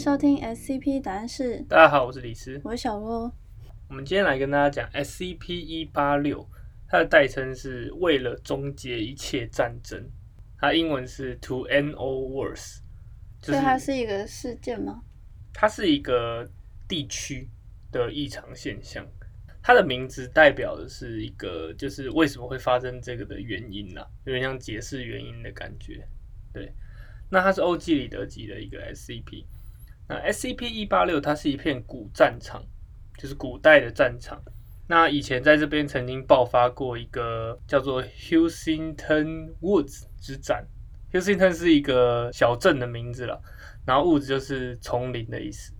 [0.00, 2.58] 收听 SCP 答案室，大家好，我是李斯。
[2.64, 3.30] 我是小洛。
[3.86, 6.48] 我们今天来跟大家讲 SCP 一八六，
[6.88, 10.02] 它的代称是为了终结一切战争，
[10.56, 12.78] 它英文是 To End All Wars，
[13.42, 15.02] 就所以它是一个事件吗？
[15.52, 16.48] 它是一个
[16.88, 17.50] 地区
[17.92, 19.06] 的异常现象。
[19.62, 26.02] 它的名字代表的是一个，就是为什么会发生这个的原因呐、有点像解释原因的感觉。
[26.54, 26.72] 对，
[27.28, 29.44] 那它是欧几里得级的一个 SCP。
[30.10, 32.60] 那 SCP 一八六它是一片古战场，
[33.16, 34.42] 就是古代的战场。
[34.88, 40.66] 那以前在这边曾经爆发过一个叫做 Husington Woods 之战。
[41.12, 43.40] Husington 是一个小镇的名字了，
[43.86, 45.72] 然后 Woods 就是丛林的意思。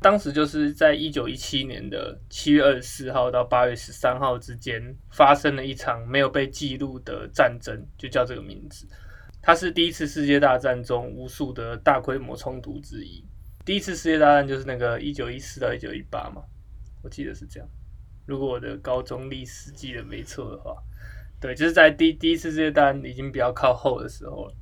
[0.00, 8.88] 当时就是在一九一七年的七月二十四号到八月十三号之间，发生了一场没有被记录的战争，就叫这个名字。
[9.40, 13.24] 它是第一次世界大战中无数的大规模冲突之一。
[13.68, 16.42] 第一次世界大战就是那个一九一四到一九一八嘛，
[17.02, 17.68] 我记得是这样。
[18.24, 20.74] 如果我的高中历史记得没错的话，
[21.38, 24.54] 对，就是在第第一次世界大战已经比较靠后的时候了。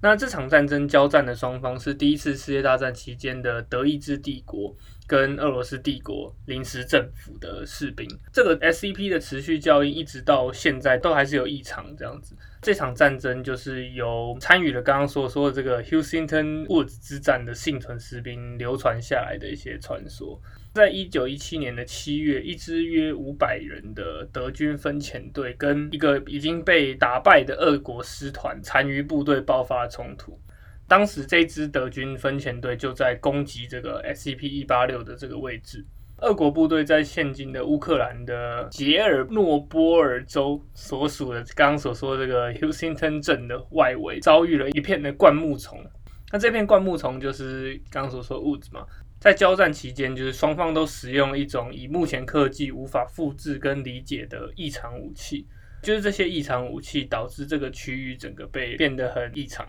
[0.00, 4.74] 那这场战争交战的双方是第一次世界大战期间的德意志帝国
[5.06, 8.06] 跟俄罗斯帝国临时政府的士兵。
[8.32, 12.36] 这个 SCP 的持续教育一直到现在都还是有异常这样子。
[12.60, 20.40] 这场战争就是由参与了刚刚所说的这个 Houston Woods 之战的幸存士兵流传下来的一些传说。
[20.76, 30.38] 在一九一七年的七月，一支约五百人的德军分遣队跟一个已经被打败的俄国师团残余部队爆发冲突。
[30.86, 35.82] 当时这支德军分遣队就在攻击这个 SCP 一八六的这个位置。
[36.18, 45.82] 俄国部队在现今的乌克兰的杰尔诺波尔州所属的刚刚所说的这个 Husington 镇的外围，遭遇了一片的灌木丛。
[46.30, 48.84] 那这片灌木丛就是刚刚所说的 woods 嘛。
[49.26, 55.44] 在交战期间，就是双方都使用一种以目前科技无法复制跟理解的异常武器，
[55.82, 59.66] 就是这些异常武器导致这个区域整个被变得很异常。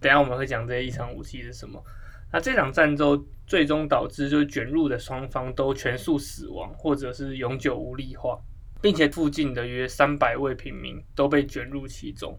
[0.00, 1.80] 等下我们会讲这些异常武器是什么。
[2.32, 8.36] 那这场战斗最终导致就是卷入的双方都全数死亡，或者是永久无力化，
[8.82, 12.36] 并且附近的约三百位平民都被卷入其中。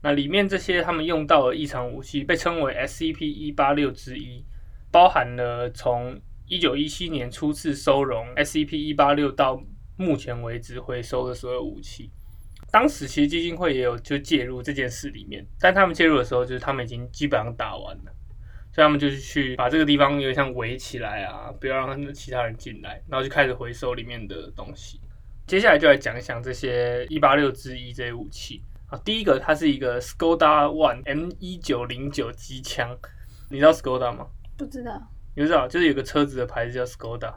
[0.00, 4.44] 那里面这些他们用到的异常武器被称为 SCP 一八六之一。
[4.90, 9.62] 包含了从一九一七年初次收容 SCP 一八六到
[9.96, 12.10] 目前为止回收的所有武器，
[12.72, 18.12] 当时其实基金会也有就介入这件事里面，但他们介入的时候，就是他们已经基本上打完了，
[18.72, 25.00] 所以他们就是去把这个地方有点像围起来啊，不要让其他人进来，然后就开始回收里面的东西。
[25.46, 32.96] 接下来就来讲一讲这些一八六之一这些武器啊，第一个它是一个 Skoda One M 一九零九机枪，
[33.50, 34.26] 你知道 Skoda 吗？
[34.60, 35.00] 不知道，
[35.34, 37.32] 你知道，就是有个车子的牌子叫 Skoda，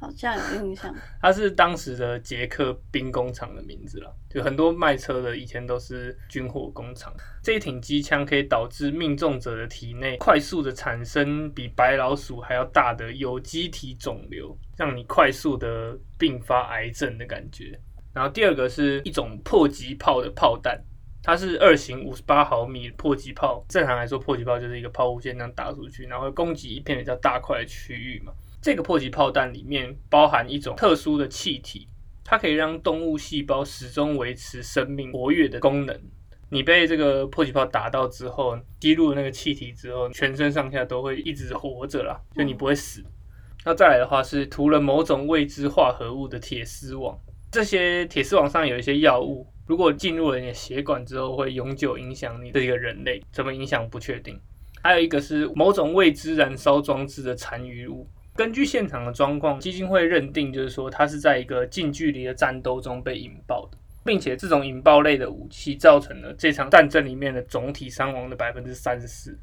[0.00, 0.90] 好像有印象。
[1.20, 4.10] 它是当时的捷克兵工厂的名字了。
[4.30, 7.12] 就很多卖车的以前都是军火工厂。
[7.42, 17.78] 这一挺机枪可以导致命中者的体内快速的产生比白老鼠还要大的有机体肿瘤，让你快速的并发癌症的感觉。
[18.14, 20.82] 然后第二个是一种迫击炮的炮弹。
[21.22, 28.32] 它是二型五十八毫米迫击炮，正常来说，迫击炮就是一个抛物线那样打出去，然后攻击一片比较大块的区域嘛。
[28.62, 31.88] 这个迫击炮弹里面包含一种特殊的气体，
[32.24, 36.00] 它可以让动物细胞始终维持生命活跃的功能。
[36.48, 43.04] 你被这个迫击炮打到之后，吸入那个气体之后，全身上下都会一直活着啦，就你不会死。
[43.64, 47.16] 那再来的话是涂了某种未知化合物的铁丝网，
[47.52, 49.46] 这些铁丝网上有一些药物。
[49.70, 54.36] 如果进入了你的血管之后，会永久影响你这个人类，怎么影响不确定。
[54.82, 58.04] 还有一个是某种未知燃烧装置的残余物。
[58.34, 69.38] 根据现场的状况，基金会认定就是说，它是在一个近距离的战斗中被引爆的，并且这种引爆类的武器造成了这场战争里面的总体伤亡的百分之三十四，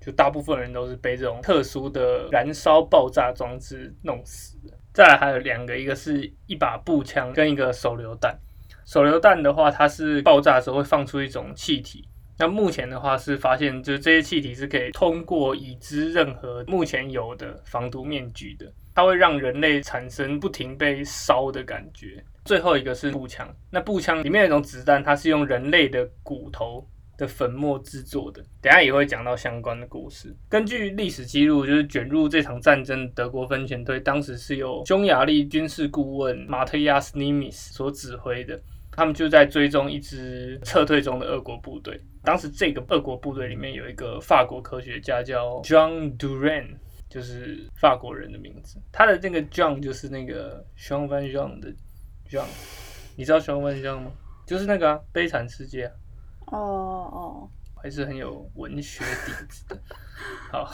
[0.00, 4.72] 就大部分人都是被这种特殊的燃烧爆炸装置弄死的。
[4.92, 8.38] 再来还有两个，一个是一把步枪跟一个手榴弹。
[8.86, 12.06] 手榴弹的话，它是爆炸的时候会放出一种气体。
[12.36, 22.22] 那目前的话是发现，就是这些气体是可以通过已知任何目前有的防毒面具的，它会让人类产生不停被烧的感觉。
[22.44, 26.84] 最后一个是步枪，那步枪里面有一种子弹，它是用人类的骨头
[27.16, 28.42] 的粉末制作的。
[28.60, 30.34] 等下也会讲到相关的故事。
[30.48, 38.60] 根据历史记录，就是卷入这场战争德国分遣队，当时是由匈牙利军事顾问马特亚斯尼米斯所指挥的。
[38.96, 42.00] 他们就在追踪一支撤退中的俄国部队。
[42.22, 46.76] 当时这个俄国部队里面有一个法国科学家叫 John Duran，
[47.10, 48.80] 就是法国人的名字。
[48.92, 51.74] 他的那个 John 就是那个 Jean Valjean 的
[52.30, 52.46] John，
[53.16, 54.12] 你知道 Jean Valjean 吗？
[54.46, 55.88] 就是那个、啊《悲惨世界》，
[56.54, 59.80] 哦哦，还是很有文学底子的。
[60.52, 60.70] 好，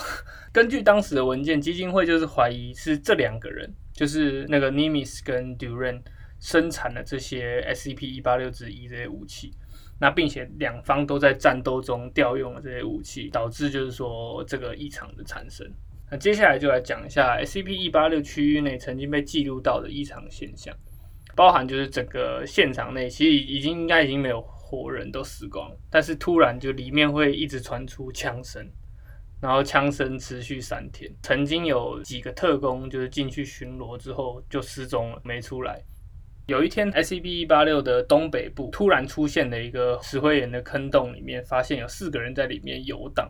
[0.52, 6.02] 根据当时的文件，基金会就是怀疑是这两个人，就是那个 Nimitz 跟 Duran
[6.38, 9.54] 生产了这些 SCP 一八六之一这些武器。
[10.02, 15.70] 那并且两方都在战斗中调用了这些武器，导致就是说这个异常的产生。
[16.10, 20.74] 那接下来就来讲一下 SCP 一八六区域内曾经被记录到的异常现象，
[21.36, 28.64] 包含就是整个现场内其实已经应该已经没有活人都死光，但是突然就里面会一直传出枪声，
[29.42, 31.10] 然后枪声持续三天。
[31.24, 35.82] 曾经有几个特工就是进去巡逻之后就失踪了，没出来。
[36.46, 43.28] 有一天，SCP 一八六的东北部突然出现了一个石灰岩的坑洞，里面发现有四个人在里面游荡。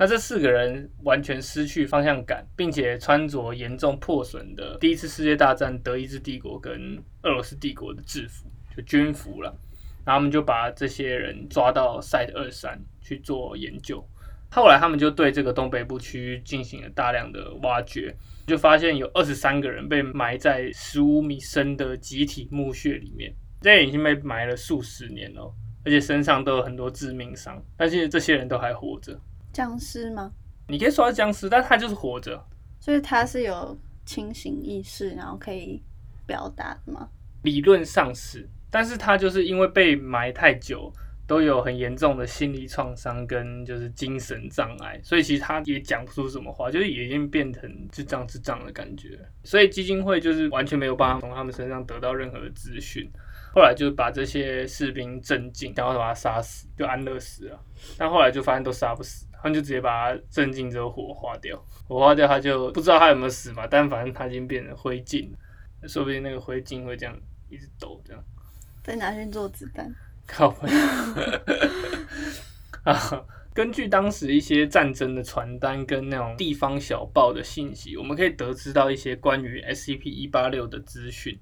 [0.00, 9.52] 那这四个人完全失去方向感，并且穿着严重破损的第一次世界大战德意志帝国跟俄罗斯帝国的制服，就军服了。
[10.08, 14.02] 然后他们就把这些人抓到 Site 二三去做研究。
[14.50, 18.16] 后来他们就对这个东北部区域进行了大量的挖掘，
[18.46, 29.20] 就发现有二十三个人被埋在十五米深的集体墓穴里面，这已经被埋了数十年了，而且身上都有很多致命伤，但是这些人都还活着。
[29.52, 30.32] 僵尸吗？
[30.68, 32.42] 你可以说是僵尸，但他就是活着。
[32.80, 35.82] 所以他是有清醒意识，然后可以
[36.26, 37.10] 表达的吗？
[37.42, 40.92] 理论上是，但是他就是因为被埋太久，
[41.26, 49.18] 都有很严重的心理创伤跟就是精神障碍，所以其实他也讲不出什么话，就是已经变成智障智障的感觉。
[49.44, 53.10] 所以基金会就是完全没有办法从他们身上得到任何的资讯。
[53.54, 57.58] 后来就把这些士兵镇静，然后把他杀死，就安乐死了。
[57.96, 61.58] 但后来就发现都杀不死，他们就直接把他镇静之后火化掉。
[61.88, 65.30] 火化掉他就不知道他有没有死嘛，但反正他已经变成灰烬，
[65.88, 67.18] 说不定那个灰烬会这样
[67.48, 68.22] 一直抖，这样
[68.88, 69.94] 再拿去做子弹。
[70.26, 70.68] 靠背
[72.84, 73.24] 啊！
[73.54, 81.38] 根据当时一些战争的传单跟那种地方小报的信息，我们可以得知到一些关于 SCP 一八六的资讯。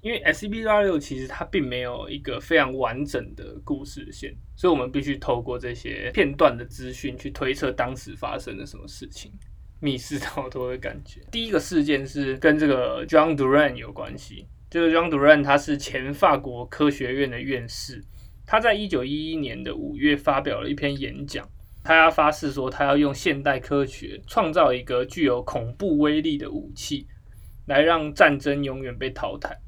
[0.00, 9.32] 因为 SCP 一八六其实它并没有一个非常完整的故事线，所以我们必须透过这些片段的资讯去推测当时发生了什么事情，
[9.80, 11.20] 密室逃脱的感觉。
[11.32, 18.04] 第一个事件是跟这个 John Duran 有关系，这个 John Duran 他是前法国科学院的院士，
[18.46, 21.48] 他在一九一一年的五月发表了一篇演讲，
[21.82, 27.06] 他要发誓说他要用现代科学创造一个具有恐怖威力的武器，
[27.66, 29.58] 来让战争永远被淘汰。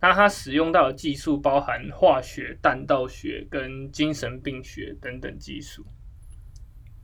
[0.00, 5.84] 那他使用到的技术包含化学、弹道学跟精神病学等等技术。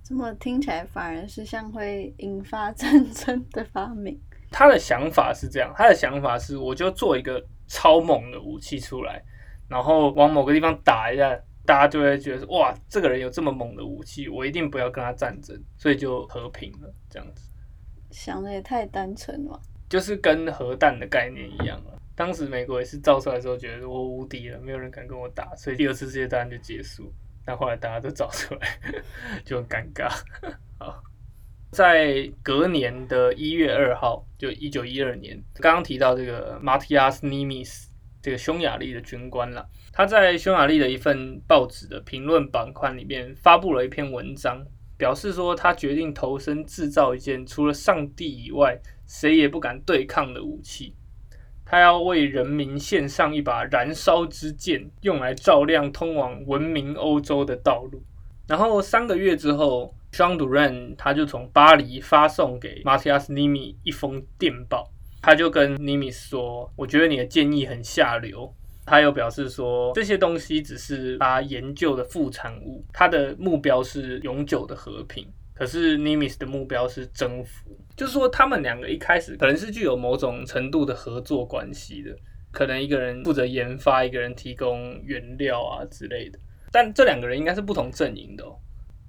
[0.03, 4.19] 这么听起来反而是像会引发战争的发明？
[4.57, 9.21] 他的想法是这样，他的想法是，我就做一个超猛的武器出来，
[9.69, 11.37] 然后往某个地方打一下，
[11.67, 16.95] 大家就会觉得哇，这个人有这么猛的武器，我一定不要跟他战争，所以就和平了。
[17.11, 17.51] 这样子
[18.13, 22.01] 想的也太单纯了，就是跟核弹的概念一样了。
[22.15, 27.13] 当时美国也是造出来之后，觉得我无敌了，没有人敢跟我打，所以第二次世界大战就结束。
[27.45, 28.61] 但后来大家都找出来，
[29.45, 30.09] 就很尴尬。
[30.79, 31.03] 好，
[31.75, 37.87] 在隔年的一月二号，就一九一二年，刚刚提到这个 Matias Nimis
[38.23, 44.65] 这个匈牙利的军官了，他在匈牙利的一份报纸的评论板块里面发布了一篇文章，
[44.97, 50.95] 表示说他决定投身制造一件除了上帝以外谁也不敢对抗的武器。
[51.67, 58.03] 他要为人民献上一把燃烧之剑，用来照亮通往文明欧洲的道路。
[58.47, 64.89] 然后三个月之后双主任他就从巴黎发送给 Matias Nimi 一封电报，
[65.21, 68.55] 他就跟 Nimi 说：“我觉得你的建议很下流。”
[68.87, 82.15] 他又表示说：“这些东西只是他研究的副产物，他的目标是永久的和平。”可是 Nimis 的目标是征服，就是说他们两个一开始可能是具有某种程度的合作关系的，
[82.51, 86.39] 可能一个人负责研发，一个人提供原料啊之类的。
[86.71, 88.45] 但这两个人应该是不同阵营的。
[88.45, 88.59] 哦。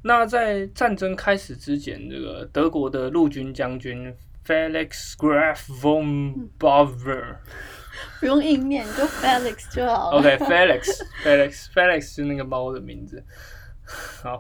[0.08, 7.38] 那在战争开始之前，这个德国的陆军将军 Felix Graf von Baver，
[8.20, 10.20] 不用硬念，就 Felix 就好了。
[10.20, 13.24] OK，Felix，Felix，Felix 是那个猫的名字。
[14.22, 14.40] 好，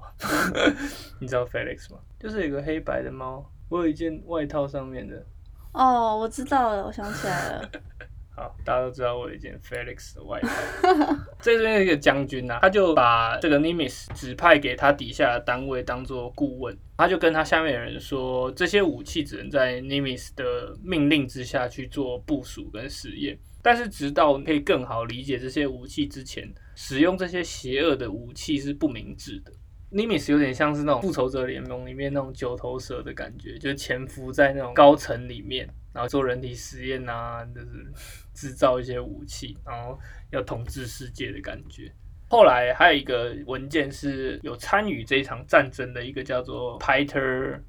[1.19, 1.97] 你知道 Felix 吗？
[2.19, 5.25] 就是有个黑白的猫，我有一件外套上面的。
[5.73, 7.69] 哦，我知道了，我想起来了。
[8.35, 10.49] 好，大家都知道我有一件 Felix 的外套。
[11.41, 23.39] 这边一个将军啊，他就把这个 Nimitz 指派给他底下的单位当做顾问，他就跟他下面的人说，这些武器只能在 Nimitz 的命令之下去做部署跟实验。
[23.61, 29.51] 但是直到可以更好理解这些武器之前，使用这些邪恶的武器是不明智的。
[29.91, 37.91] Nimitz 有点像是那种复仇者联盟里面那种九头蛇的感觉，就潜伏在那种高层里面，然后做人体实验啊，就是
[38.33, 39.97] 制造一些武器，然后
[40.31, 41.89] 要统治世界的感觉。
[42.27, 47.61] 后来还有一个文件是有参与这一场战争的一个叫做 Peter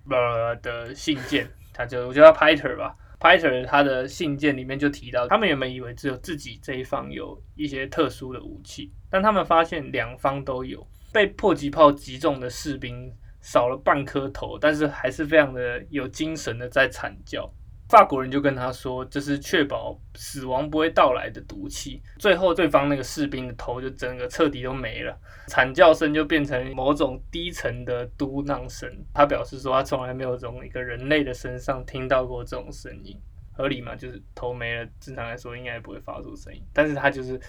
[0.60, 2.96] 的信件，他就我叫他 Peter 吧。
[3.20, 10.86] Peter 他的信件里面就提到，他们原本以为只有自己这一方有一些特殊的武器，但他们发现两方都有。
[11.12, 17.50] 被迫击炮击中的士兵少了半颗头，但是还是非常的有精神的在惨叫。
[17.88, 22.02] 法国人就跟他说，这是确保死亡不会到来的毒气。
[22.18, 25.16] 最后，对方那个士兵的头就整个彻底都没了，
[25.48, 28.90] 惨叫声就变成某种低沉的嘟囔声。
[29.14, 33.16] 他表示说，他从来没有从一个人类的身上听到过这种声音，
[33.52, 33.94] 合理吗？
[33.94, 37.40] 就是头没了，正常来说应该不会发出声音，但是他就是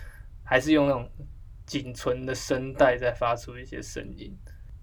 [0.44, 1.10] 还是用那种。
[1.67, 4.34] 仅存的声带在发出一些声音，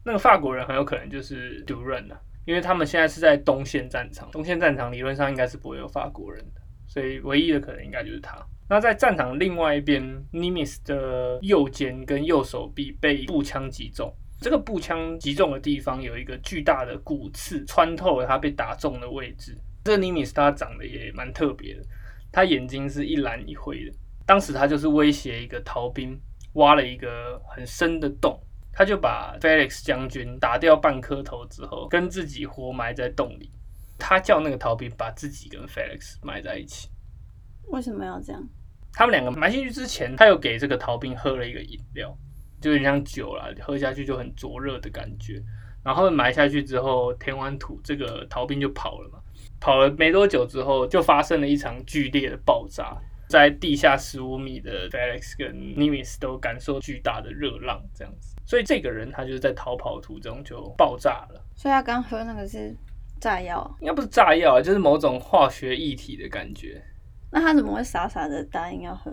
[0.04, 8.36] 那个法国人很有可能就是 Duran 啊，因为他们现在是在东线战场，东线战场理论上应该是不会有法国人的，所以唯一的可能应该就是他。
[8.68, 19.56] 那在战场另外一边，Nimitz 的右肩跟右手臂被步枪击中，这个步枪击中的地方有一个巨大的骨刺穿透了他被打中的位置。
[19.84, 21.82] 这个 Nimitz 他长得也蛮特别的，
[22.32, 23.92] 他眼睛是一蓝一灰的，
[24.26, 26.18] 当时他就是威胁一个逃兵。
[26.54, 28.40] 挖了一个很深的洞，
[28.74, 33.50] 他就把 Felix 将军打掉半颗头之后，跟自己活埋在洞里。
[33.98, 36.88] 他叫那个逃兵把自己跟 Felix 埋在一起。
[37.68, 38.42] 为什么要这样？
[38.92, 42.16] 他们两个埋进去之前，他又给这个逃兵喝了一个饮料，
[42.60, 45.42] 就有点像酒啦，喝下去就很灼热的感觉。
[45.82, 49.18] 然后埋下去之后，填完土，这个逃兵就跑了嘛。
[49.60, 52.96] 跑了没多久之后，就发生了一场剧烈的爆炸。
[53.26, 61.40] 在地下十五米的 Felix 跟 Nimitz 都感受巨大的热浪，这样子，所以这个人他就是在逃跑途中就爆炸了。
[61.54, 62.74] 所以他刚喝那个是
[63.20, 63.76] 炸药？
[63.80, 66.82] 应该不是炸药啊，就是某种化学液体的感觉。
[67.30, 69.12] 那他怎么会傻傻的答应要喝？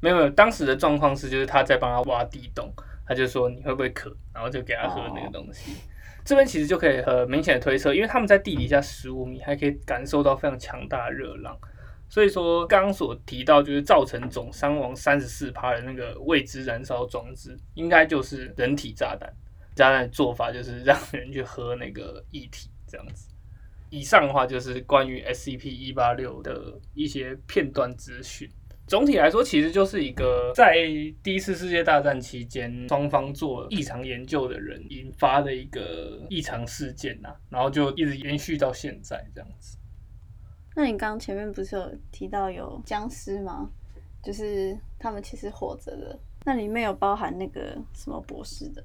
[0.00, 2.72] 没有没有，当时的状况是就是他在帮他挖地洞，
[3.06, 5.76] 他就说你会不会渴，然后就给他喝那个东西。
[6.24, 11.56] 这边其实就可以很明显的推测，因为他们在地底下十五米，还可以感受到非常强大的热浪。
[12.12, 19.32] 所以说，刚刚所提到就是造成总伤亡三十四趴的那个未知燃烧装置，应该就是人体炸弹。
[19.74, 23.30] 炸弹做法就是让人去喝那个液体，这样子。
[23.88, 28.46] 以上的话就是关于 SCP 一八六的一些片段资讯。
[28.86, 30.76] 总体来说，其实就是一个在
[31.22, 39.78] 第一次世界大战期间双方做异常研究的人引发的一个异常事件呐，然后就一直延续到现在这样子。
[40.74, 43.68] 那你刚刚前面不是有提到有僵尸吗？
[44.22, 48.82] 就是他们其实活着的，那里面有包含那个什么博士的？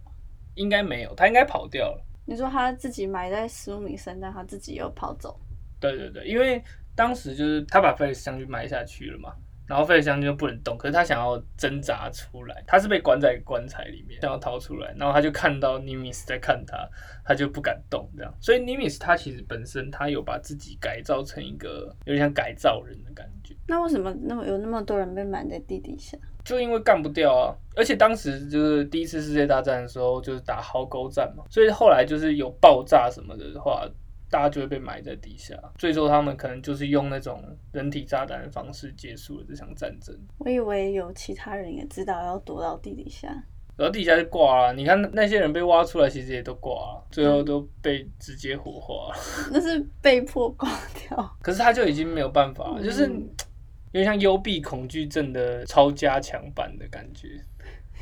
[0.56, 2.04] 应该没有，他应该跑掉了。
[2.26, 5.40] 你说他自己埋在十五米深，但他自己又跑走？
[5.80, 6.62] 对对对，因为
[6.96, 9.34] 当时就是他把菲利斯将军埋下去了嘛。
[9.68, 16.88] 然后费香就不能动，可是他想要挣扎出来，他是被关在棺材里面，想要逃出来，然后他就看到尼米斯在看他，
[17.26, 18.34] 他就不敢动，这样。
[18.40, 23.54] 所以尼米斯他其实本身他有把自己改造成一个有点像改造人的感觉。
[23.68, 26.18] 那为什么那么有那么多人被埋在地底下？
[26.46, 27.54] 就因为干不掉啊！
[27.76, 33.86] 而且当时就是第一次世界大战的时候，就是打壕沟战嘛，所以后来就是有爆炸什么的话。
[34.30, 37.42] 大家就会被埋在底下，最终他们可能就是用那种
[37.72, 40.14] 人体炸弹的方式结束了这场战争。
[40.38, 43.30] 我以为有其他人也知道要躲到地底下，
[43.78, 44.74] 躲到地下就挂了。
[44.74, 49.50] 你看那些人被挖出来，其实也都挂了，最后都被直接火化了。
[49.52, 51.18] 那是被迫挂掉。
[51.42, 57.30] 可是他就已经没有办法了，就是有点像幽闭恐惧症的超加强版的感觉。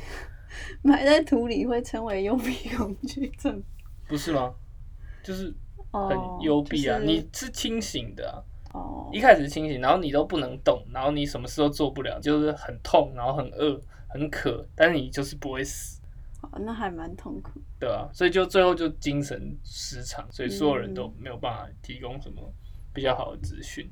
[0.82, 3.62] 埋在土里会成为幽闭恐惧症？
[4.08, 4.52] 不是吗？
[5.22, 5.54] 就是。
[6.08, 6.98] 很幽闭啊！
[6.98, 8.30] 你是清醒的
[8.72, 8.78] 啊，
[9.12, 16.00] 一开始清醒，然后你都不能动，然后你什么事都做不了，就是很痛，然后很饿，很渴，但是你就是不会死。
[16.42, 17.60] 哦，那还蛮痛苦。
[17.80, 22.42] 对啊，所以就最后就精神失常，所以所有人都没有办法提供什么
[22.92, 23.90] 比较好的资讯。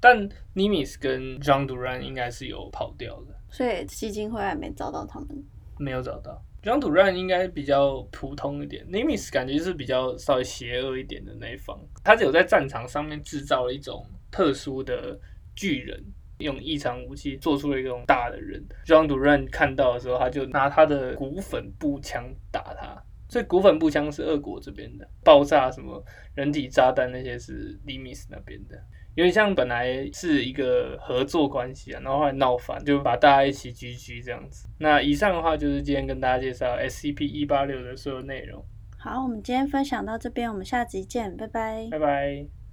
[0.00, 5.44] 但尼米斯跟 John Duran 应该是有跑掉的，所以基金会还没找到他们，
[5.78, 6.42] 没有找到。
[6.64, 11.78] 张土让应该比较普通一点，Nimitz 感觉就是比较稍微邪恶一点的那一方。
[12.02, 15.18] 他只有在战场上面制造了一种特殊的
[15.54, 16.02] 巨人，
[16.38, 18.64] 用异常武器做出了一种大的人。
[18.86, 23.02] John Duran 看到的时候，他就拿他的骨粉步枪打他。
[23.28, 26.04] 所以骨粉步枪是俄国这边的，爆炸什么
[26.34, 28.80] 人体炸弹那些是 Limis 那边的。
[29.14, 34.68] 有点像本来是一个合作关系啊，然后后来闹翻，就把大家一起聚聚这样子。
[34.78, 38.64] 那以上的话就是今天跟大家介绍 SCP 一八六的所有内容。
[38.98, 41.88] 好，我们今天分享到这边，我们下集见，拜拜。
[41.90, 42.63] 拜拜。